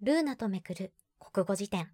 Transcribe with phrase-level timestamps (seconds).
[0.00, 1.88] ルーナとめくる国語辞典。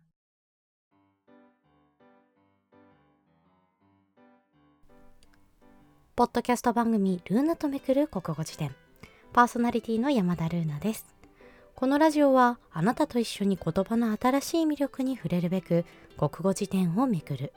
[6.14, 8.75] ポッドキャスト番組ルーナとめくる国語辞典。
[9.32, 11.06] パーソナリティの山田ルーナです。
[11.75, 15.86] このラジオはあなたと一緒に言葉の新しい魅力に触れるべく
[16.18, 17.55] 国語辞典をめくる。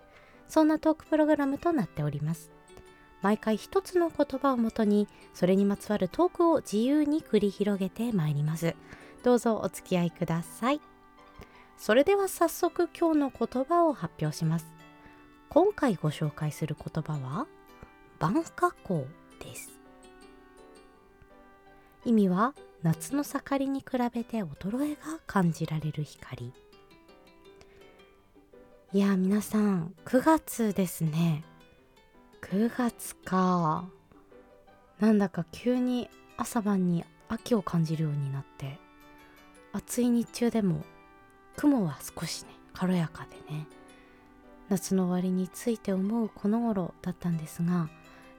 [0.47, 2.51] そんなトークプログラムとなっております。
[3.21, 8.75] 毎回一つの言葉をもとにそれにまつわるトークを自由に繰り広げてまいります。
[9.27, 10.79] どうぞお付き合いください。
[11.77, 14.65] それでは早速今日の言葉を発表します。
[15.49, 17.45] 今回ご紹介する言葉は
[18.19, 19.01] 晩夏光
[19.41, 19.69] です。
[22.05, 22.53] 意味は
[22.83, 26.53] 夏の盛りに比べて衰えが感じられる光。
[28.93, 31.43] いや皆さん9月ですね。
[32.43, 33.89] 9月か。
[35.01, 38.86] なんだか急に朝晩に秋を感じるようになって。
[39.77, 40.83] 暑い日中でも
[41.55, 43.67] 雲は少しね軽やかでね
[44.69, 47.87] 夏の終わりについて思うこの頃だったんですが、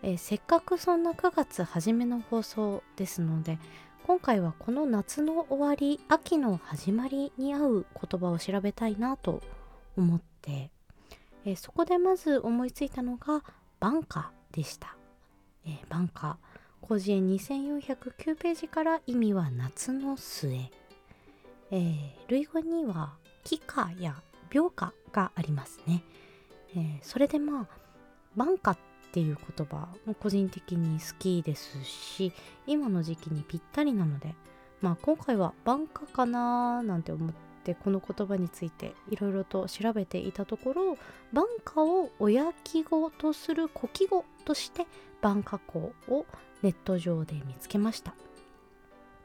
[0.03, 3.59] えー、せっかくそんな9月初めの放送ですので
[4.05, 9.41] 今回はこの夏の終わり秋の始まりに合う言葉を調べたいなと
[9.97, 10.71] 思って、
[11.45, 13.45] えー、そこでまず思いついたのが
[13.79, 14.97] 晩夏でした。
[15.65, 16.37] えー、晩夏
[16.83, 20.71] 広辞苑2409ページから意味は夏の末。
[21.71, 26.03] えー、類語には気化や病化がありますね。
[26.75, 27.67] えー、それでまあ
[28.37, 32.33] 晩夏っていう言葉も個人的に好きですし
[32.67, 34.35] 今の時期にぴったりなので
[34.81, 37.33] まあ今回は晩夏かななんて思っ
[37.65, 40.99] てこの言葉についていろいろと調べていたところ
[41.33, 44.87] 晩夏を親記語とする古記語として
[45.23, 46.27] 晩夏校を
[46.63, 48.15] ネット上で見つけました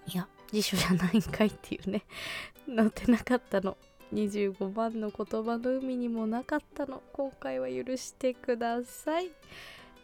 [0.08, 2.04] いや辞書じゃないんかいっていうね。
[2.68, 3.78] 載ってなかったの。
[4.14, 7.02] 25番の言葉の海にもなかったの。
[7.14, 9.32] 今回は許してください。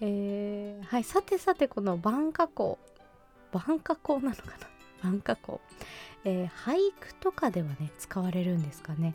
[0.02, 2.80] えー、はいさてさてこの晩夏校
[3.52, 4.70] 晩夏校なのかな。
[5.04, 5.62] 晩夏校、
[6.24, 9.14] えー、俳句とかではね使われるんですかね。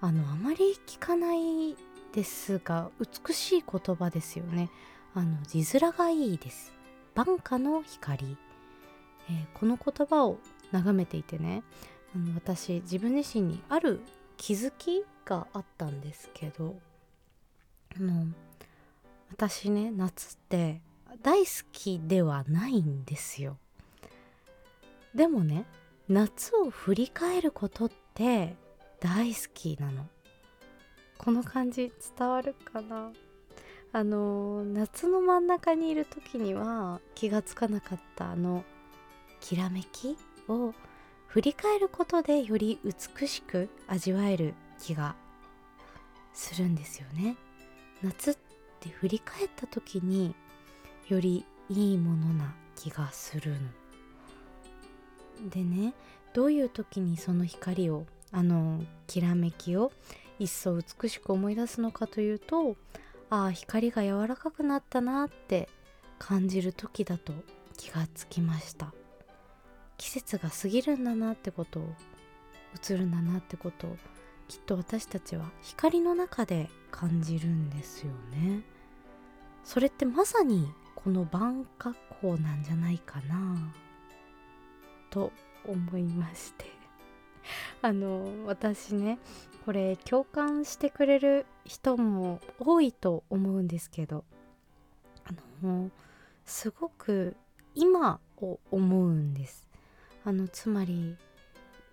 [0.00, 1.76] あのあまり聞かない
[2.12, 4.70] ですが美しい言葉ですよね。
[5.14, 6.72] あの字面がいいです。
[7.14, 8.36] 晩夏の光、
[9.28, 10.38] えー、この言葉を
[10.72, 11.62] 眺めていてね。
[12.14, 14.00] あの私自分自身にある
[14.36, 16.76] 気づきがあったんですけど
[17.94, 18.26] あの
[19.30, 20.80] 私ね夏って
[21.22, 23.58] 大好きではないんですよ。
[25.14, 25.66] でもね
[26.08, 28.56] 夏を振り返ることって
[29.00, 30.06] 大好きなの。
[31.18, 33.10] この感じ伝わるかな？
[33.92, 38.64] あの夏の真ん中にいる時には気がつかなかったあの
[39.40, 40.16] きらめき
[40.48, 40.74] を
[41.26, 45.14] 振り返ることでより美しく味わえる気が
[46.32, 47.36] するんですよね。
[48.02, 48.36] 夏っ
[48.80, 50.34] て振り返った時に
[51.08, 53.58] よりいいものな気がするの。
[55.50, 55.94] でね
[56.32, 59.92] どういう時にその光をあのきらめきを
[60.38, 62.76] 一層美しく思い出すのかというと
[63.30, 65.68] ああ光が柔らかくなったなって
[66.18, 67.32] 感じる時だと
[67.76, 68.92] 気がつきました。
[69.98, 71.92] 季節が過ぎるんだなってことを
[72.90, 73.96] 映るんだなってことを
[74.46, 78.62] きっと私たちは光の中で感じるんですよね。
[79.64, 83.72] それってまさにこの晩夏光なんじゃないかな。
[85.10, 85.32] と
[85.66, 86.64] 思いまして。
[87.82, 89.18] あの私ね
[89.64, 94.24] これ共感してくれる人も多いと思うんですけど。
[95.24, 95.90] あの
[96.46, 97.36] すごく
[97.74, 99.67] 今を思うんです。
[100.28, 101.16] あのつまり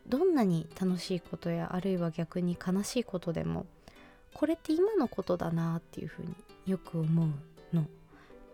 [0.10, 3.66] どんなに楽しいことやあるいは逆に悲しいことでも
[4.34, 6.36] これって今のことだなっていうふうに
[6.66, 7.30] よく思う
[7.74, 7.84] の。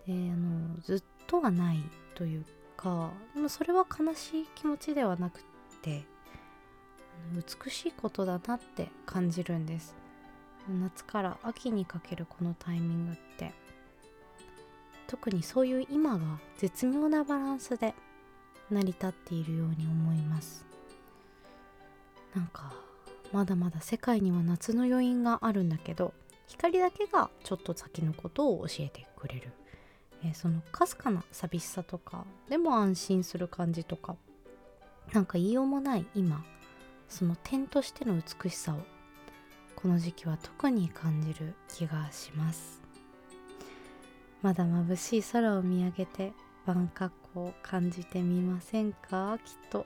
[0.05, 1.79] であのずっとはない
[2.13, 2.45] という
[2.77, 5.43] かでもそれは悲しい気持ちではなくっ
[5.81, 6.03] て
[7.33, 9.95] 美しいことだなって感じるんです
[10.69, 13.51] 夏から秋にかけるこのタイミングって
[15.07, 17.95] 特にそういう今が絶妙なバランスで
[18.73, 20.65] 成り立っているように思います。
[22.35, 22.73] なんか
[23.31, 26.13] まだまだ世界には夏の余韻があるんだけど
[26.47, 29.51] 光だけがちょっと先のことを教えてくれる、
[30.23, 34.15] えー、そのかすかな寂しさとかでも安心する感じとか
[35.13, 36.43] なんか言いようもない今
[37.09, 38.77] その点としての美しさを
[39.75, 42.81] この時期は特に感じる気がします。
[44.41, 46.33] まだ眩しい空を見上げて
[46.65, 49.37] 晩夏光感じてみませんか？
[49.43, 49.85] きっと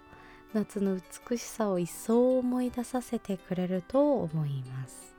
[0.53, 0.97] 夏の
[1.29, 5.15] 美しさを一層思い出させてくれると思います。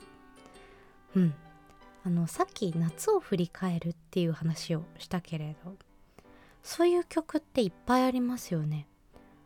[1.15, 1.35] うん。
[2.05, 5.75] あのさっき夏を振り返るっていう話をしたけれど
[6.63, 8.87] そういう曲っていっぱいありますよね。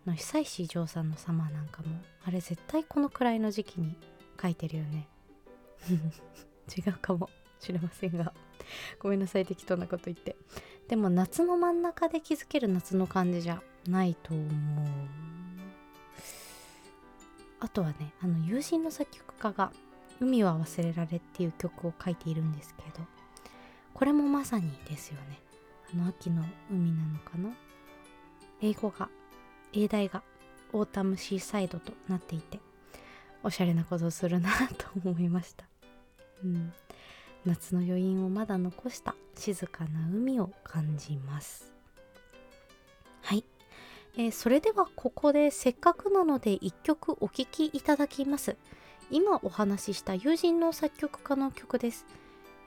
[0.07, 1.89] の久石譲さんの「サマー」なんかも
[2.25, 3.97] あれ絶対このくらいの時期に
[4.41, 5.09] 書いてるよね。
[6.77, 8.33] 違うかもしれませんが。
[8.99, 10.37] ごめんなさい適当なこと言って。
[10.89, 14.49] でも夏の真ん中で気づける夏の感じじゃないと思う。
[17.61, 19.73] あとはねあの友人の作曲家が
[20.19, 23.07] 海は忘れられっていう曲を書いているんですけど
[23.95, 25.39] これもまさにですよね。
[25.93, 27.51] あの秋の海なのかな？
[28.63, 29.09] 英語が
[29.73, 30.23] 英題が
[30.73, 32.61] Autumn Seaside となっていて
[33.43, 35.65] おしゃれなことをするなと思いました。
[36.45, 36.73] うん。
[37.47, 41.73] 夏の余韻をまだ残した静かな海を感じます。
[43.23, 43.45] はい、
[44.17, 48.57] えー、それではここでせっかくなので一曲お聴きいただきます。
[49.11, 52.07] 今お話しした友人の作曲家の曲です、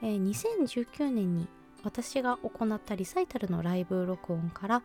[0.02, 1.48] えー、2019年に
[1.82, 4.82] 私が行ったリサイタルのライブ録音から、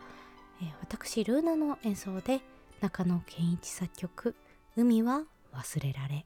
[0.62, 2.40] えー、私ルーナの演奏で
[2.80, 4.34] 中野健一作曲
[4.76, 6.24] 「海は忘れられ」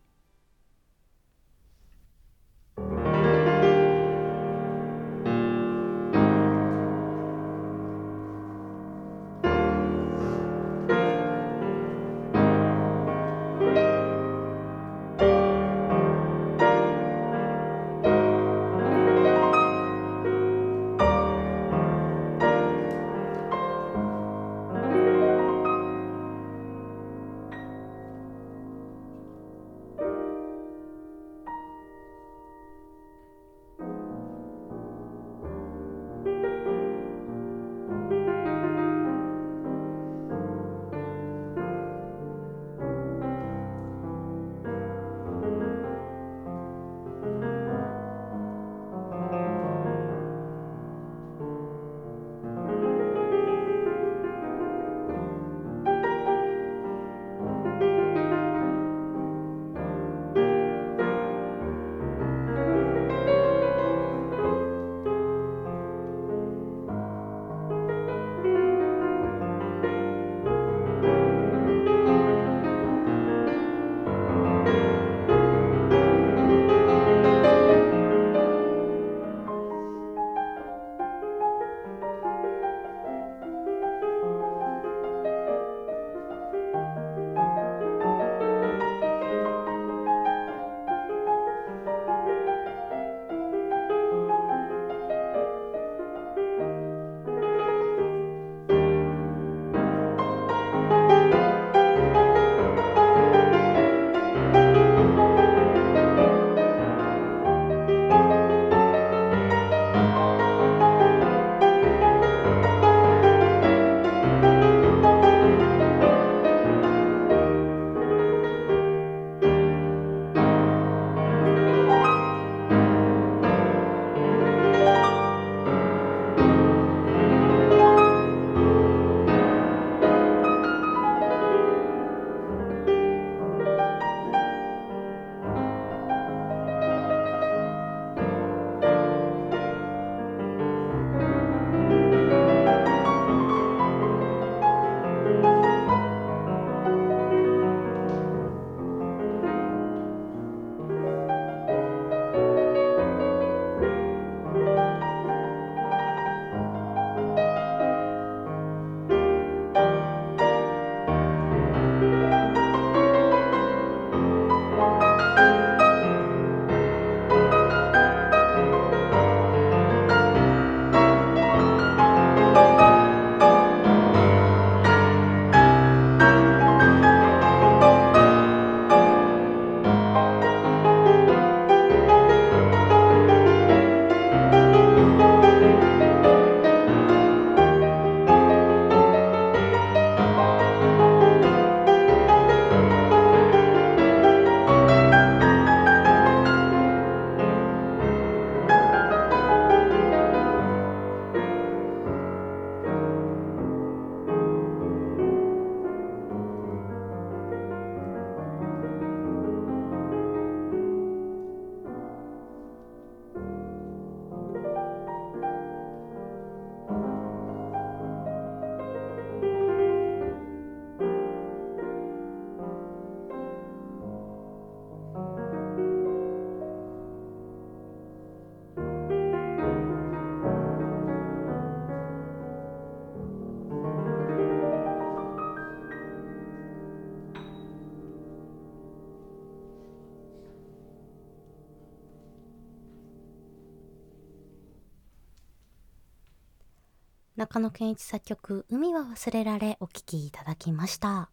[247.44, 251.28] 中野健一作曲「海は忘れられ」お聴きいただきました。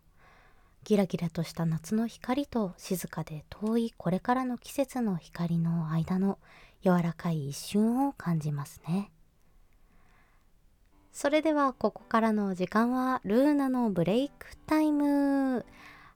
[0.83, 6.37] ギラギラとした夏の光と静かで遠いこれからの季節の光の間の
[6.83, 9.09] 柔らかい一瞬を感じますね。
[11.13, 15.65] それではここからの時間はルーナのブレイクタイム。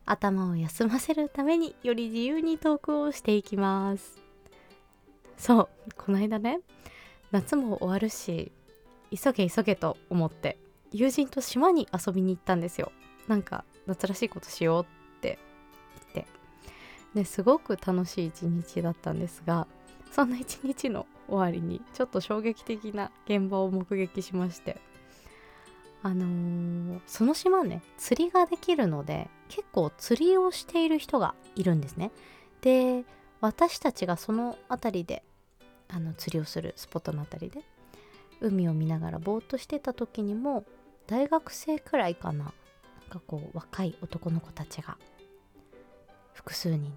[0.05, 4.19] 頭を休ませるためにより自由にトークをしていきます。
[5.37, 6.59] そうこの間ね
[7.31, 8.51] 夏も終わるし
[9.12, 10.57] 急げ急げと思って
[10.91, 12.91] 友人と島に遊びに行ったんですよ
[13.27, 15.39] なんか夏らしいことしようって
[16.13, 16.27] 言って
[17.13, 19.67] ですごく楽しい一日だったんですが
[20.12, 24.77] そんな一日の終わりにちょっと衝撃的な現場を目撃しまして
[26.03, 32.12] あのー、その島ね釣りができるので結構釣りをしている人がいるんですね
[32.62, 33.03] で
[33.41, 35.24] 私たちがその辺りで
[35.88, 37.62] あの釣りをするスポットの辺りで
[38.47, 40.65] 海を見ながらぼーっとしてた時にも
[41.07, 42.45] 大学生くらいかな。
[42.45, 42.53] なん
[43.09, 44.97] かこう若い男の子たちが
[46.33, 46.89] 複数人で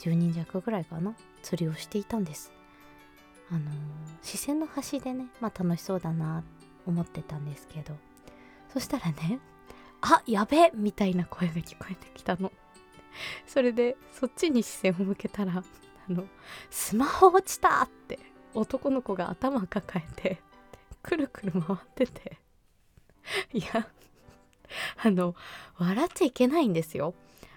[0.00, 2.52] 10人弱ぐらいかな釣りをしていたんです。
[3.50, 3.64] あのー、
[4.22, 6.42] 視線の端でねまあ楽しそうだな
[6.86, 7.94] 思ってたんですけど。
[8.72, 9.38] そしたらね
[10.00, 10.72] あやべえ!
[10.74, 12.50] みたいな声が聞こえてきたの。
[13.46, 15.62] それでそっちに視線を向けたら
[16.08, 16.24] あの
[16.70, 17.82] スマホ落ちた!
[17.84, 18.18] って
[18.54, 20.42] 男の子が頭抱えて
[21.04, 22.38] くるくる回ってて。
[23.52, 23.88] いや
[25.02, 25.34] あの
[25.78, 27.14] 笑っちゃいけないんですよ。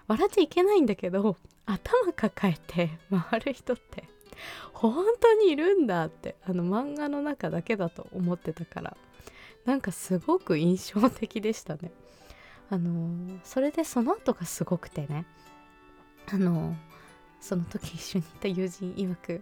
[0.08, 1.36] 笑っちゃいけないんだけど
[1.66, 4.06] 頭抱えて回る人って
[4.72, 8.96] 本当にいるんだってあの漫画の中だけだと思ってたから
[9.66, 11.92] なんかすごく印象的でしたね。
[12.70, 15.25] あのそれでその後がすごくてね
[16.32, 16.75] あの
[17.39, 19.42] その時一緒にいた友人曰く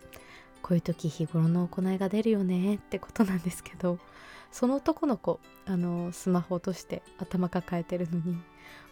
[0.65, 3.99] こういう時日頃の行いが出るよねってことなんですけど
[4.51, 8.35] その男の子あのスマホ落として頭抱えてるのに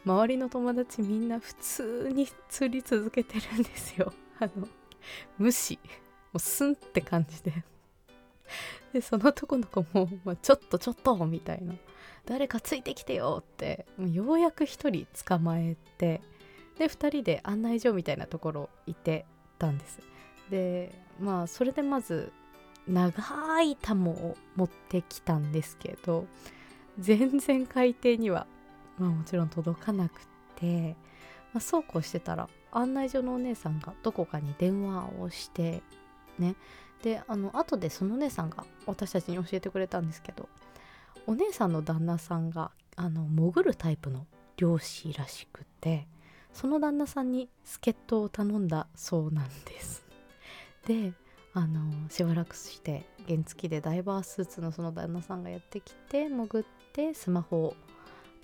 [0.06, 4.14] 周りの友達みんな普通に釣り続けてるんですよ。
[4.40, 4.68] あの
[5.40, 5.80] 無視。
[6.32, 7.64] もうスンって感じで。
[8.94, 11.74] でその男の子も、まあ、ちょっとちょっとみたいな。
[12.26, 16.22] 誰かついてきてよってようやく1人捕まえて
[16.78, 19.26] で2人で案内所みたいなところいて
[19.58, 20.13] たんです。
[20.54, 22.32] でまあそれでまず
[22.88, 26.28] 長いタモを持ってきたんですけど
[27.00, 28.46] 全然海底には、
[29.00, 30.22] まあ、もちろん届かなく
[30.56, 30.96] て、
[31.54, 35.82] まあ、そうこうしてたら案内所のお姉さんがどこかに電話をして
[36.38, 36.56] ね。
[37.02, 40.48] であの後でそのお姉さんが私たちに教えてくれたんですけど
[41.26, 46.08] お姉さんの旦那さんがあの潜るタイプの漁師らしくて
[46.54, 50.13] その旦那さんに助っ人を頼んだそうなんです。
[50.86, 51.14] で
[51.54, 56.64] あのしばらくして原付でダイバースーツのその旦那さんがやってきて潜っ
[56.94, 57.76] てスマホを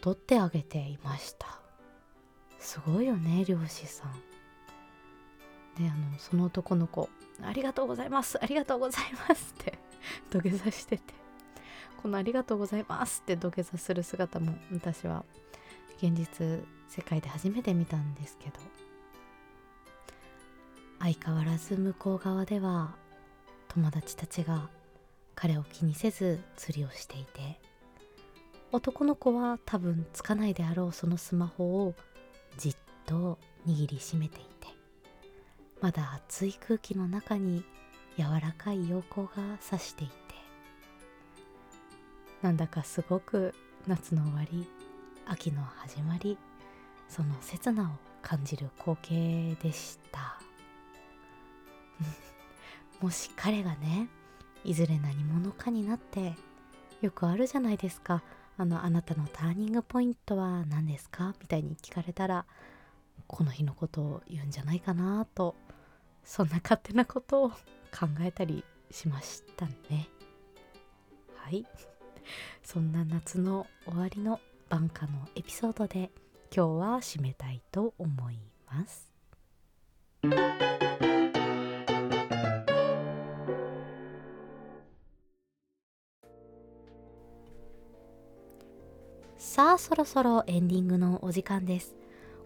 [0.02, 1.60] 撮ってあげていました。
[2.60, 4.14] すごいよね漁師さん。
[5.82, 7.10] であのその男の子
[7.42, 9.80] 「ありがとうございますありがとうございます」って
[10.30, 11.14] 土下座してて。
[12.02, 15.26] この「ありがとうございます」って土下座する姿も私は
[15.98, 18.89] 現実世界で初めて見たんですけど。
[21.00, 22.96] 相変わらず向こう側では
[23.70, 24.70] 友達たちが
[25.36, 27.60] 彼を気にせず釣りをしていて
[28.72, 31.96] 男の子は多分つかないであろうそのスマホを
[32.58, 32.76] じっ
[33.06, 34.68] と握りしめていて
[35.82, 37.64] まだ熱い空気の中に
[38.18, 40.14] 柔らかい陽光が差していて
[42.42, 43.54] なんだかすごく
[43.88, 44.68] 夏の終わり
[45.26, 46.38] 秋の始まり
[47.08, 47.88] その刹那を
[48.22, 50.49] 感じる光景でした。
[53.02, 54.10] もし彼がね
[54.64, 56.36] いずれ何者かになって
[57.02, 58.24] よくあるじゃないですか。
[58.58, 61.34] あのあなたのターニングポイントは何ですか？
[61.40, 62.46] みたいに聞かれたら
[63.26, 65.56] この日のことを言うんじゃないかなと
[66.26, 67.56] そんな勝手なことを考
[68.20, 70.10] えたりしましたね。
[71.36, 71.66] はい。
[72.64, 74.40] そんな夏の終わりの
[74.70, 76.12] 晩夏のエピソードで
[76.56, 78.38] 今日は締めたいと思い
[78.68, 79.10] ます。
[89.60, 91.94] さあそろそろエンディングのお時間です。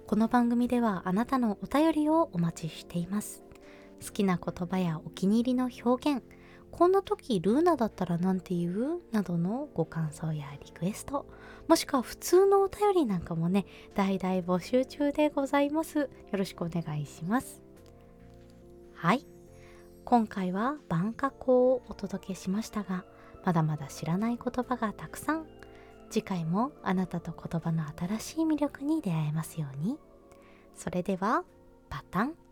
[0.08, 3.44] この番組ではあなたのお便りをお待ちしています。
[4.04, 6.24] 好きな言葉やお気に入りの表現
[6.72, 9.02] こんな時ルーナだったらなんて言う？
[9.12, 11.28] などのご感想やリクエスト
[11.68, 16.00] もしくは普通のお便りなんかもね大々募集中でございます。
[16.00, 17.62] よろしくお願いします。
[18.96, 19.24] はい。
[20.04, 23.06] 今回は晩夏講をお届けしましたが
[23.46, 25.46] まだまだ知らない言葉がたくさん
[26.14, 29.98] 次回もあなたと言葉の新しい魅力に出会えますように。
[30.76, 31.44] それでは
[31.90, 32.43] パタン。